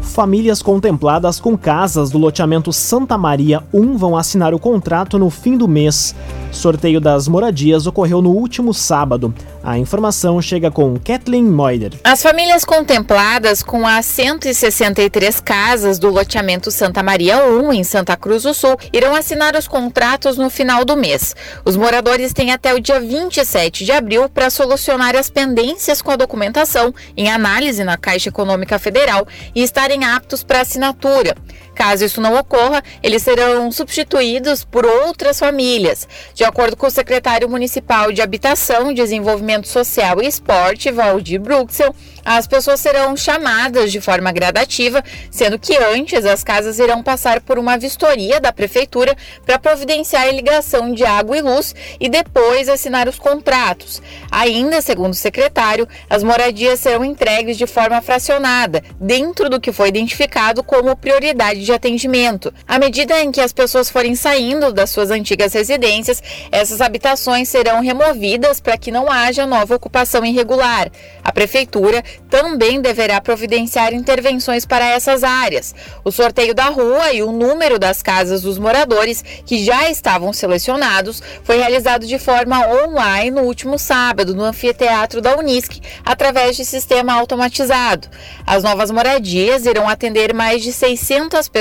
famílias 0.02 0.62
contempladas 0.62 1.38
com 1.38 1.56
casas 1.56 2.10
do 2.10 2.18
loteamento 2.18 2.72
Santa 2.72 3.16
Maria 3.16 3.62
1 3.72 3.96
vão 3.96 4.16
assinar 4.16 4.54
o 4.54 4.58
contrato 4.58 5.18
no 5.18 5.30
fim 5.30 5.56
do 5.56 5.68
mês. 5.68 6.14
Sorteio 6.50 7.00
das 7.00 7.28
moradias 7.28 7.86
ocorreu 7.86 8.22
no 8.22 8.30
último 8.30 8.72
sábado. 8.72 9.34
A 9.62 9.78
informação 9.78 10.40
chega 10.40 10.70
com 10.70 10.98
Kathleen 10.98 11.44
Moider. 11.44 11.92
As 12.02 12.22
famílias 12.22 12.64
contempladas 12.64 13.62
com 13.62 13.86
as 13.86 14.06
163 14.06 15.40
casas 15.40 15.98
do 15.98 16.08
loteamento 16.08 16.70
Santa 16.70 17.02
Maria 17.02 17.44
1 17.44 17.72
em 17.72 17.84
Santa 17.84 18.16
Cruz 18.16 18.44
do 18.44 18.54
Sul 18.54 18.76
irão 18.92 19.14
assinar 19.14 19.54
os 19.56 19.68
contratos 19.68 20.38
no 20.38 20.48
final 20.48 20.84
do 20.84 20.96
mês. 20.96 21.36
Os 21.64 21.76
moradores 21.76 22.32
têm 22.32 22.50
até 22.50 22.74
o 22.74 22.80
dia 22.80 22.98
27 22.98 23.84
de 23.84 23.92
abril 23.92 24.28
para 24.28 24.48
solucionar 24.48 25.14
as 25.14 25.28
pendências 25.28 26.00
com 26.00 26.10
a 26.10 26.16
documentação 26.16 26.94
em 27.16 27.30
análise 27.30 27.84
na 27.84 27.96
Caixa 27.96 28.30
Econômica 28.30 28.78
Federal 28.78 29.26
e 29.54 29.62
estarem 29.88 30.04
aptos 30.04 30.44
para 30.44 30.60
assinatura. 30.60 31.34
Caso 31.78 32.04
isso 32.04 32.20
não 32.20 32.34
ocorra, 32.34 32.82
eles 33.04 33.22
serão 33.22 33.70
substituídos 33.70 34.64
por 34.64 34.84
outras 34.84 35.38
famílias. 35.38 36.08
De 36.34 36.42
acordo 36.42 36.76
com 36.76 36.88
o 36.88 36.90
secretário 36.90 37.48
municipal 37.48 38.10
de 38.10 38.20
Habitação, 38.20 38.92
Desenvolvimento 38.92 39.68
Social 39.68 40.20
e 40.20 40.26
Esporte, 40.26 40.90
Valdir 40.90 41.40
Bruxel, 41.40 41.94
as 42.24 42.48
pessoas 42.48 42.80
serão 42.80 43.16
chamadas 43.16 43.92
de 43.92 44.00
forma 44.00 44.32
gradativa, 44.32 45.04
sendo 45.30 45.56
que 45.56 45.76
antes 45.76 46.26
as 46.26 46.42
casas 46.42 46.80
irão 46.80 47.00
passar 47.00 47.40
por 47.40 47.60
uma 47.60 47.78
vistoria 47.78 48.40
da 48.40 48.52
prefeitura 48.52 49.16
para 49.46 49.56
providenciar 49.56 50.24
a 50.24 50.32
ligação 50.32 50.92
de 50.92 51.04
água 51.04 51.38
e 51.38 51.42
luz 51.42 51.76
e 52.00 52.08
depois 52.08 52.68
assinar 52.68 53.08
os 53.08 53.20
contratos. 53.20 54.02
Ainda, 54.32 54.82
segundo 54.82 55.12
o 55.12 55.16
secretário, 55.16 55.88
as 56.10 56.24
moradias 56.24 56.80
serão 56.80 57.04
entregues 57.04 57.56
de 57.56 57.68
forma 57.68 58.02
fracionada, 58.02 58.82
dentro 59.00 59.48
do 59.48 59.60
que 59.60 59.70
foi 59.70 59.90
identificado 59.90 60.64
como 60.64 60.96
prioridade 60.96 61.67
de 61.68 61.72
atendimento. 61.72 62.52
À 62.66 62.78
medida 62.78 63.20
em 63.20 63.30
que 63.30 63.42
as 63.42 63.52
pessoas 63.52 63.90
forem 63.90 64.14
saindo 64.14 64.72
das 64.72 64.88
suas 64.88 65.10
antigas 65.10 65.52
residências, 65.52 66.22
essas 66.50 66.80
habitações 66.80 67.48
serão 67.48 67.82
removidas 67.82 68.58
para 68.58 68.78
que 68.78 68.90
não 68.90 69.10
haja 69.10 69.46
nova 69.46 69.74
ocupação 69.74 70.24
irregular. 70.24 70.90
A 71.22 71.30
prefeitura 71.30 72.02
também 72.30 72.80
deverá 72.80 73.20
providenciar 73.20 73.92
intervenções 73.92 74.64
para 74.64 74.86
essas 74.86 75.22
áreas. 75.22 75.74
O 76.02 76.10
sorteio 76.10 76.54
da 76.54 76.70
rua 76.70 77.12
e 77.12 77.22
o 77.22 77.30
número 77.30 77.78
das 77.78 78.02
casas 78.02 78.40
dos 78.40 78.58
moradores 78.58 79.22
que 79.44 79.62
já 79.62 79.90
estavam 79.90 80.32
selecionados 80.32 81.22
foi 81.44 81.58
realizado 81.58 82.06
de 82.06 82.18
forma 82.18 82.66
online 82.82 83.30
no 83.30 83.42
último 83.42 83.78
sábado 83.78 84.34
no 84.34 84.42
anfiteatro 84.42 85.20
da 85.20 85.36
Unisc, 85.36 85.82
através 86.02 86.56
de 86.56 86.64
sistema 86.64 87.12
automatizado. 87.12 88.08
As 88.46 88.62
novas 88.62 88.90
moradias 88.90 89.66
irão 89.66 89.86
atender 89.86 90.32
mais 90.32 90.62
de 90.62 90.72
600 90.72 91.46
pessoas 91.46 91.57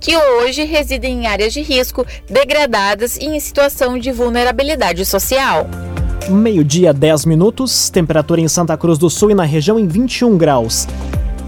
que 0.00 0.16
hoje 0.16 0.64
residem 0.64 1.22
em 1.22 1.26
áreas 1.26 1.52
de 1.52 1.60
risco, 1.60 2.06
degradadas 2.28 3.16
e 3.16 3.24
em 3.24 3.40
situação 3.40 3.98
de 3.98 4.12
vulnerabilidade 4.12 5.04
social. 5.04 5.68
Meio-dia, 6.28 6.92
10 6.92 7.24
minutos, 7.24 7.90
temperatura 7.90 8.40
em 8.40 8.48
Santa 8.48 8.76
Cruz 8.76 8.98
do 8.98 9.10
Sul 9.10 9.30
e 9.30 9.34
na 9.34 9.44
região 9.44 9.78
em 9.78 9.88
21 9.88 10.38
graus. 10.38 10.86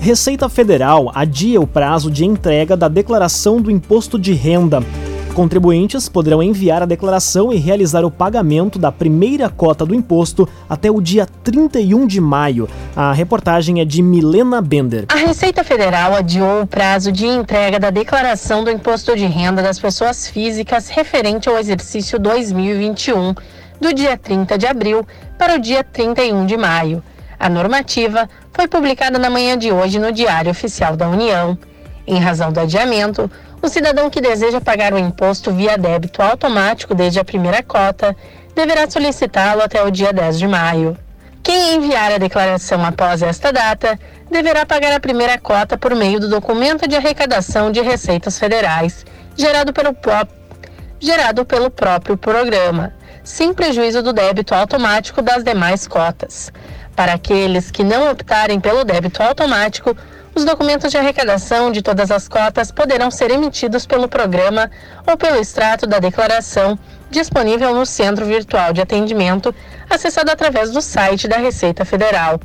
Receita 0.00 0.48
Federal 0.48 1.10
adia 1.14 1.60
o 1.60 1.66
prazo 1.66 2.10
de 2.10 2.24
entrega 2.24 2.76
da 2.76 2.88
declaração 2.88 3.60
do 3.60 3.70
imposto 3.70 4.18
de 4.18 4.32
renda. 4.32 4.82
Contribuintes 5.34 6.08
poderão 6.08 6.40
enviar 6.40 6.80
a 6.80 6.86
declaração 6.86 7.52
e 7.52 7.56
realizar 7.56 8.04
o 8.04 8.10
pagamento 8.10 8.78
da 8.78 8.92
primeira 8.92 9.50
cota 9.50 9.84
do 9.84 9.92
imposto 9.92 10.48
até 10.68 10.88
o 10.88 11.00
dia 11.00 11.26
31 11.42 12.06
de 12.06 12.20
maio. 12.20 12.68
A 12.94 13.12
reportagem 13.12 13.80
é 13.80 13.84
de 13.84 14.00
Milena 14.00 14.62
Bender. 14.62 15.06
A 15.08 15.16
Receita 15.16 15.64
Federal 15.64 16.14
adiou 16.14 16.62
o 16.62 16.66
prazo 16.68 17.10
de 17.10 17.26
entrega 17.26 17.80
da 17.80 17.90
declaração 17.90 18.62
do 18.62 18.70
imposto 18.70 19.16
de 19.16 19.26
renda 19.26 19.60
das 19.60 19.76
pessoas 19.76 20.28
físicas 20.28 20.88
referente 20.88 21.48
ao 21.48 21.58
exercício 21.58 22.16
2021 22.20 23.34
do 23.80 23.92
dia 23.92 24.16
30 24.16 24.56
de 24.56 24.68
abril 24.68 25.04
para 25.36 25.56
o 25.56 25.58
dia 25.58 25.82
31 25.82 26.46
de 26.46 26.56
maio. 26.56 27.02
A 27.40 27.48
normativa 27.48 28.28
foi 28.52 28.68
publicada 28.68 29.18
na 29.18 29.28
manhã 29.28 29.58
de 29.58 29.72
hoje 29.72 29.98
no 29.98 30.12
Diário 30.12 30.52
Oficial 30.52 30.96
da 30.96 31.08
União. 31.08 31.58
Em 32.06 32.20
razão 32.20 32.52
do 32.52 32.60
adiamento, 32.60 33.28
o 33.64 33.68
cidadão 33.68 34.10
que 34.10 34.20
deseja 34.20 34.60
pagar 34.60 34.92
o 34.92 34.98
imposto 34.98 35.50
via 35.50 35.78
débito 35.78 36.20
automático 36.20 36.94
desde 36.94 37.18
a 37.18 37.24
primeira 37.24 37.62
cota 37.62 38.14
deverá 38.54 38.88
solicitá-lo 38.88 39.62
até 39.62 39.82
o 39.82 39.90
dia 39.90 40.12
10 40.12 40.38
de 40.38 40.46
maio. 40.46 40.98
Quem 41.42 41.74
enviar 41.74 42.12
a 42.12 42.18
declaração 42.18 42.84
após 42.84 43.22
esta 43.22 43.50
data 43.50 43.98
deverá 44.30 44.66
pagar 44.66 44.92
a 44.92 45.00
primeira 45.00 45.38
cota 45.38 45.78
por 45.78 45.94
meio 45.94 46.20
do 46.20 46.28
documento 46.28 46.86
de 46.86 46.94
arrecadação 46.94 47.72
de 47.72 47.80
receitas 47.80 48.38
federais, 48.38 49.04
gerado 49.34 49.72
pelo, 49.72 49.96
gerado 51.00 51.44
pelo 51.46 51.70
próprio 51.70 52.18
programa 52.18 52.92
sem 53.22 53.54
prejuízo 53.54 54.02
do 54.02 54.12
débito 54.12 54.54
automático 54.54 55.22
das 55.22 55.42
demais 55.42 55.88
cotas. 55.88 56.52
Para 56.94 57.14
aqueles 57.14 57.70
que 57.70 57.82
não 57.82 58.10
optarem 58.10 58.60
pelo 58.60 58.84
débito 58.84 59.22
automático, 59.22 59.96
os 60.34 60.44
documentos 60.44 60.90
de 60.90 60.98
arrecadação 60.98 61.70
de 61.70 61.80
todas 61.80 62.10
as 62.10 62.28
cotas 62.28 62.72
poderão 62.72 63.10
ser 63.10 63.30
emitidos 63.30 63.86
pelo 63.86 64.08
programa 64.08 64.70
ou 65.06 65.16
pelo 65.16 65.36
extrato 65.36 65.86
da 65.86 65.98
declaração 65.98 66.78
disponível 67.10 67.72
no 67.74 67.86
Centro 67.86 68.26
Virtual 68.26 68.72
de 68.72 68.80
Atendimento, 68.80 69.54
acessado 69.88 70.30
através 70.30 70.70
do 70.72 70.82
site 70.82 71.28
da 71.28 71.36
Receita 71.36 71.84
Federal. 71.84 72.40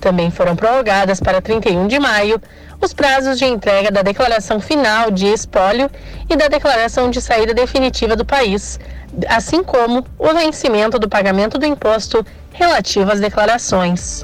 Também 0.00 0.30
foram 0.30 0.54
prorrogadas 0.54 1.20
para 1.20 1.40
31 1.40 1.86
de 1.86 1.98
maio 1.98 2.40
os 2.80 2.92
prazos 2.92 3.38
de 3.38 3.44
entrega 3.44 3.90
da 3.90 4.02
declaração 4.02 4.60
final 4.60 5.10
de 5.10 5.26
espólio 5.26 5.88
e 6.28 6.36
da 6.36 6.48
declaração 6.48 7.10
de 7.10 7.20
saída 7.20 7.54
definitiva 7.54 8.16
do 8.16 8.24
país, 8.24 8.80
assim 9.28 9.62
como 9.62 10.04
o 10.18 10.34
vencimento 10.34 10.98
do 10.98 11.08
pagamento 11.08 11.58
do 11.58 11.66
imposto 11.66 12.24
relativo 12.52 13.12
às 13.12 13.20
declarações. 13.20 14.22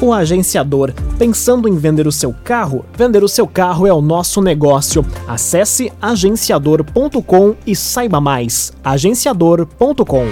O 0.00 0.12
agenciador, 0.12 0.92
pensando 1.14 1.68
em 1.68 1.76
vender 1.76 2.06
o 2.06 2.12
seu 2.12 2.34
carro? 2.44 2.84
Vender 2.96 3.22
o 3.22 3.28
seu 3.28 3.46
carro 3.46 3.86
é 3.86 3.92
o 3.92 4.02
nosso 4.02 4.42
negócio. 4.42 5.04
Acesse 5.26 5.92
agenciador.com 6.00 7.54
e 7.66 7.74
saiba 7.74 8.20
mais. 8.20 8.72
agenciador.com. 8.82 10.26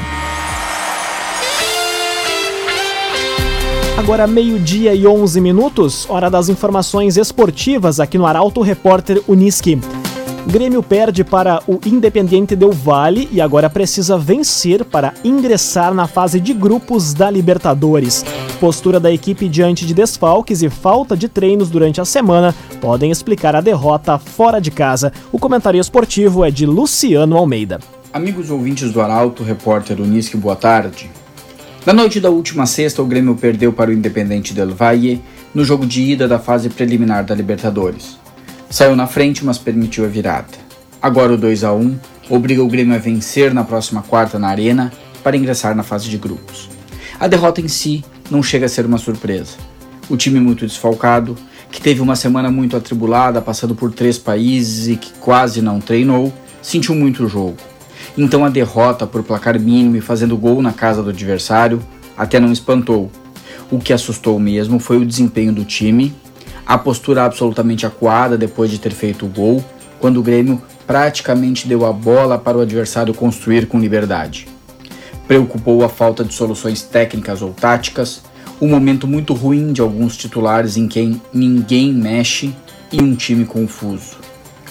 Agora 3.97 4.27
meio-dia 4.27 4.95
e 4.95 5.07
11 5.07 5.41
minutos, 5.41 6.11
hora 6.11 6.29
das 6.29 6.49
informações 6.49 7.17
esportivas 7.17 8.01
aqui 8.01 8.19
no 8.19 8.27
Arauto 8.27 8.61
Repórter 8.61 9.23
Uniski. 9.29 9.79
Grêmio 10.45 10.83
perde 10.83 11.23
para 11.23 11.63
o 11.69 11.79
Independiente 11.87 12.57
Del 12.57 12.73
Valle 12.73 13.29
e 13.31 13.41
agora 13.41 13.71
precisa 13.71 14.19
vencer 14.19 14.85
para 14.85 15.15
ingressar 15.23 15.95
na 15.95 16.09
fase 16.09 16.41
de 16.41 16.53
grupos 16.53 17.15
da 17.15 17.31
Libertadores. 17.31 18.25
Postura 18.63 19.01
da 19.01 19.11
equipe 19.11 19.49
diante 19.49 19.85
de 19.85 19.93
desfalques 19.93 20.63
e 20.63 20.71
falta 20.71 21.17
de 21.17 21.29
treinos 21.29 21.69
durante 21.69 22.01
a 22.01 22.05
semana 22.05 22.55
podem 22.81 23.11
explicar 23.11 23.57
a 23.57 23.61
derrota 23.61 24.21
fora 24.21 24.61
de 24.61 24.71
casa. 24.71 25.13
O 25.33 25.39
comentário 25.41 25.81
esportivo 25.81 26.45
é 26.45 26.51
de 26.53 26.65
Luciano 26.65 27.37
Almeida. 27.37 27.81
Amigos 28.13 28.51
ouvintes 28.51 28.93
do 28.93 29.01
Arauto, 29.01 29.43
repórter 29.43 30.01
Unisque, 30.01 30.37
boa 30.37 30.55
tarde. 30.55 31.11
Na 31.85 31.93
noite 31.93 32.21
da 32.21 32.31
última 32.31 32.65
sexta, 32.65 33.03
o 33.03 33.05
Grêmio 33.05 33.35
perdeu 33.35 33.73
para 33.73 33.91
o 33.91 33.93
Independente 33.93 34.55
Del 34.55 34.73
Valle 34.73 35.21
no 35.53 35.65
jogo 35.65 35.85
de 35.85 36.01
ida 36.01 36.29
da 36.29 36.39
fase 36.39 36.71
preliminar 36.71 37.25
da 37.25 37.35
Libertadores. 37.35 38.17
Saiu 38.71 38.95
na 38.95 39.09
frente, 39.09 39.45
mas 39.45 39.59
permitiu 39.59 40.05
a 40.05 40.09
virada. 40.09 40.57
Agora 41.03 41.33
o 41.33 41.37
2 41.37 41.65
a 41.65 41.73
1 41.73 41.99
obriga 42.31 42.63
o 42.63 42.69
Grêmio 42.69 42.95
a 42.95 42.99
vencer 42.99 43.53
na 43.53 43.65
próxima 43.65 44.03
quarta 44.03 44.39
na 44.39 44.47
Arena 44.47 44.93
para 45.21 45.37
ingressar 45.37 45.75
na 45.75 45.83
fase 45.83 46.09
de 46.09 46.17
grupos. 46.17 46.71
A 47.19 47.27
derrota 47.27 47.61
em 47.61 47.67
si 47.67 48.05
não 48.31 48.43
chega 48.43 48.67
a 48.67 48.69
ser 48.69 48.87
uma 48.87 48.99
surpresa. 48.99 49.57
O 50.09 50.17
time 50.17 50.41
muito 50.41 50.67
desfalcado, 50.67 51.37
que 51.71 51.81
teve 51.81 52.01
uma 52.01 52.17
semana 52.17 52.51
muito 52.51 52.77
atribulada, 52.77 53.41
passando 53.41 53.75
por 53.75 53.93
três 53.93 54.19
países 54.19 54.89
e 54.89 54.97
que 54.97 55.13
quase 55.21 55.63
não 55.63 55.81
treinou, 55.81 56.33
sentiu 56.61 56.95
muito 56.95 57.25
o 57.25 57.29
jogo. 57.29 57.57
Então 58.17 58.45
a 58.45 58.49
derrota 58.49 59.07
por 59.07 59.23
placar 59.23 59.59
mínimo 59.59 59.97
e 59.97 60.01
fazendo 60.01 60.37
gol 60.37 60.61
na 60.61 60.73
casa 60.73 61.03
do 61.03 61.11
adversário 61.11 61.83
até 62.17 62.39
não 62.39 62.53
espantou. 62.53 63.11
O 63.71 63.79
que 63.79 63.93
assustou 63.93 64.39
mesmo 64.39 64.79
foi 64.79 64.99
o 64.99 65.07
desempenho 65.07 65.53
do 65.53 65.65
time 65.65 66.15
a 66.67 66.79
postura 66.79 67.25
absolutamente 67.25 67.85
acuada 67.85 68.39
depois 68.39 68.71
de 68.71 68.79
ter 68.79 68.93
feito 68.93 69.27
o 69.27 69.29
gol, 69.29 69.65
quando 69.99 70.19
o 70.19 70.23
Grêmio 70.23 70.63
praticamente 70.87 71.69
deu 71.69 71.85
a 71.85 71.93
bola 71.93 72.39
para 72.39 72.57
o 72.57 72.61
adversário 72.61 73.15
construir 73.15 73.67
com 73.67 73.79
liberdade. 73.79 74.47
Preocupou 75.33 75.83
a 75.83 75.89
falta 75.89 76.23
de 76.23 76.35
soluções 76.35 76.83
técnicas 76.83 77.41
ou 77.41 77.55
táticas, 77.55 78.21
um 78.61 78.69
momento 78.69 79.07
muito 79.07 79.33
ruim 79.33 79.73
de 79.73 79.81
alguns 79.81 80.15
titulares 80.15 80.77
em 80.77 80.87
quem 80.87 81.23
ninguém 81.33 81.91
mexe 81.91 82.55
e 82.93 83.01
um 83.01 83.15
time 83.15 83.47
confuso, 83.47 84.19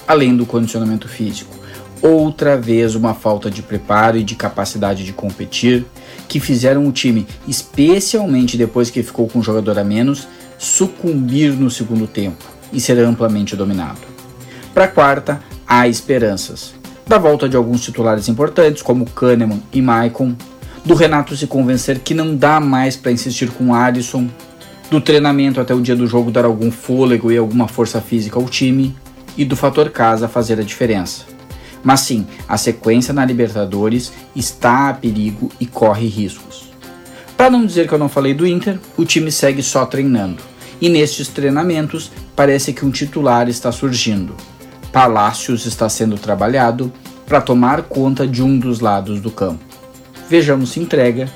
além 0.08 0.38
do 0.38 0.46
condicionamento 0.46 1.08
físico. 1.08 1.58
Outra 2.00 2.62
vez 2.62 2.94
uma 2.94 3.16
falta 3.16 3.50
de 3.50 3.64
preparo 3.64 4.20
e 4.20 4.24
de 4.24 4.36
capacidade 4.36 5.04
de 5.04 5.12
competir 5.12 5.84
que 6.28 6.40
fizeram 6.40 6.86
o 6.88 6.92
time, 6.92 7.26
especialmente 7.48 8.56
depois 8.56 8.92
que 8.92 9.02
ficou 9.02 9.28
com 9.28 9.40
um 9.40 9.44
jogador 9.44 9.80
a 9.80 9.84
menos, 9.84 10.28
sucumbir 10.60 11.54
no 11.54 11.72
segundo 11.72 12.06
tempo 12.06 12.46
e 12.72 12.80
ser 12.80 13.00
amplamente 13.00 13.56
dominado. 13.56 14.02
Para 14.76 14.88
quarta, 14.88 15.42
há 15.68 15.88
esperanças. 15.88 16.80
Da 17.08 17.18
volta 17.18 17.50
de 17.50 17.58
alguns 17.58 17.82
titulares 17.82 18.30
importantes, 18.30 18.84
como 18.84 19.10
Kahneman 19.10 19.62
e 19.74 19.82
Maicon, 19.82 20.36
do 20.84 20.94
Renato 20.96 21.36
se 21.36 21.48
convencer 21.48 22.00
que 22.00 22.14
não 22.14 22.36
dá 22.36 22.60
mais 22.60 22.96
para 22.96 23.12
insistir 23.12 23.50
com 23.52 23.74
Alisson, 23.74 24.28
do 24.90 25.00
treinamento 25.00 25.62
até 25.62 25.74
o 25.74 25.82
dia 25.82 25.96
do 25.96 26.08
jogo 26.08 26.32
dar 26.32 26.46
algum 26.46 26.72
fôlego 26.72 27.32
e 27.32 27.38
alguma 27.38 27.68
força 27.68 28.02
física 28.02 28.40
ao 28.40 28.46
time, 28.46 28.96
e 29.38 29.46
do 29.46 29.56
fator 29.56 29.90
casa 29.90 30.28
fazer 30.28 30.60
a 30.60 30.64
diferença. 30.64 31.26
Mas 31.84 32.02
sim, 32.02 32.28
a 32.48 32.58
sequência 32.58 33.14
na 33.14 33.26
Libertadores 33.26 34.12
está 34.36 34.90
a 34.90 34.94
perigo 34.94 35.50
e 35.60 35.66
corre 35.66 36.08
riscos. 36.08 36.70
Para 37.38 37.50
não 37.50 37.66
dizer 37.66 37.88
que 37.88 37.94
eu 37.94 37.98
não 37.98 38.10
falei 38.10 38.34
do 38.34 38.46
Inter, 38.46 38.78
o 38.98 39.06
time 39.06 39.32
segue 39.32 39.64
só 39.64 39.86
treinando 39.86 40.52
e 40.82 40.90
nestes 40.90 41.28
treinamentos 41.28 42.12
parece 42.36 42.74
que 42.74 42.84
um 42.84 42.92
titular 42.92 43.48
está 43.48 43.72
surgindo. 43.72 44.36
Palácios 44.92 45.66
está 45.66 45.88
sendo 45.88 46.18
trabalhado 46.18 46.92
para 47.26 47.40
tomar 47.40 47.84
conta 47.84 48.28
de 48.28 48.44
um 48.44 48.60
dos 48.60 48.80
lados 48.80 49.22
do 49.22 49.32
campo. 49.32 49.71
Vejamos 50.32 50.70
se 50.70 50.80
entrega 50.80 51.28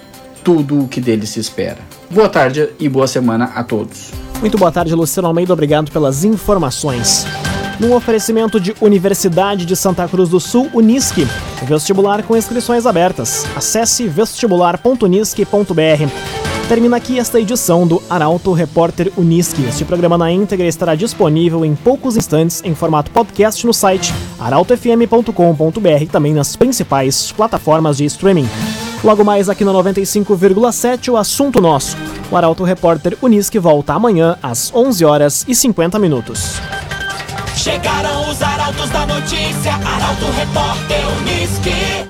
tudo 0.41 0.79
o 0.79 0.87
que 0.87 1.01
dele 1.01 1.27
se 1.27 1.37
espera. 1.37 1.79
Boa 2.09 2.29
tarde 2.29 2.69
e 2.79 2.87
boa 2.87 3.07
semana 3.07 3.51
a 3.53 3.61
todos. 3.61 4.11
Muito 4.39 4.57
boa 4.57 4.71
tarde, 4.71 4.95
Luciano 4.95 5.27
Almeida. 5.27 5.51
Obrigado 5.51 5.91
pelas 5.91 6.23
informações. 6.23 7.27
Num 7.77 7.93
oferecimento 7.93 8.57
de 8.57 8.73
Universidade 8.79 9.65
de 9.65 9.75
Santa 9.75 10.07
Cruz 10.07 10.29
do 10.29 10.39
Sul, 10.39 10.69
Unisque. 10.73 11.27
Vestibular 11.63 12.23
com 12.23 12.37
inscrições 12.37 12.85
abertas. 12.85 13.45
Acesse 13.53 14.07
vestibular.unisque.br. 14.07 16.65
Termina 16.69 16.95
aqui 16.95 17.19
esta 17.19 17.37
edição 17.37 17.85
do 17.85 18.01
Arauto 18.09 18.53
Repórter 18.53 19.11
Unisque. 19.17 19.61
Este 19.65 19.83
programa 19.83 20.17
na 20.17 20.31
íntegra 20.31 20.67
estará 20.67 20.95
disponível 20.95 21.65
em 21.65 21.75
poucos 21.75 22.15
instantes 22.15 22.61
em 22.63 22.73
formato 22.73 23.11
podcast 23.11 23.67
no 23.67 23.73
site 23.73 24.13
arautofm.com.br 24.39 26.01
e 26.01 26.07
também 26.07 26.33
nas 26.33 26.55
principais 26.55 27.33
plataformas 27.33 27.97
de 27.97 28.05
streaming. 28.05 28.47
Logo 29.03 29.23
mais 29.23 29.49
aqui 29.49 29.63
no 29.63 29.73
95,7 29.73 31.11
o 31.11 31.17
assunto 31.17 31.61
nosso. 31.61 31.95
O 32.31 32.37
Arauto 32.37 32.63
Repórter 32.63 33.17
Unisque 33.21 33.59
volta 33.59 33.93
amanhã 33.93 34.37
às 34.41 34.73
11 34.73 35.05
horas 35.05 35.45
e 35.47 35.53
50 35.53 35.99
minutos. 35.99 36.59
Chegaram 37.55 38.29
os 38.29 38.41
arautos 38.41 38.89
da 38.89 39.05
notícia, 39.05 39.73
Arauto 39.73 40.25
Repórter 40.37 41.07
Unisque. 41.19 42.03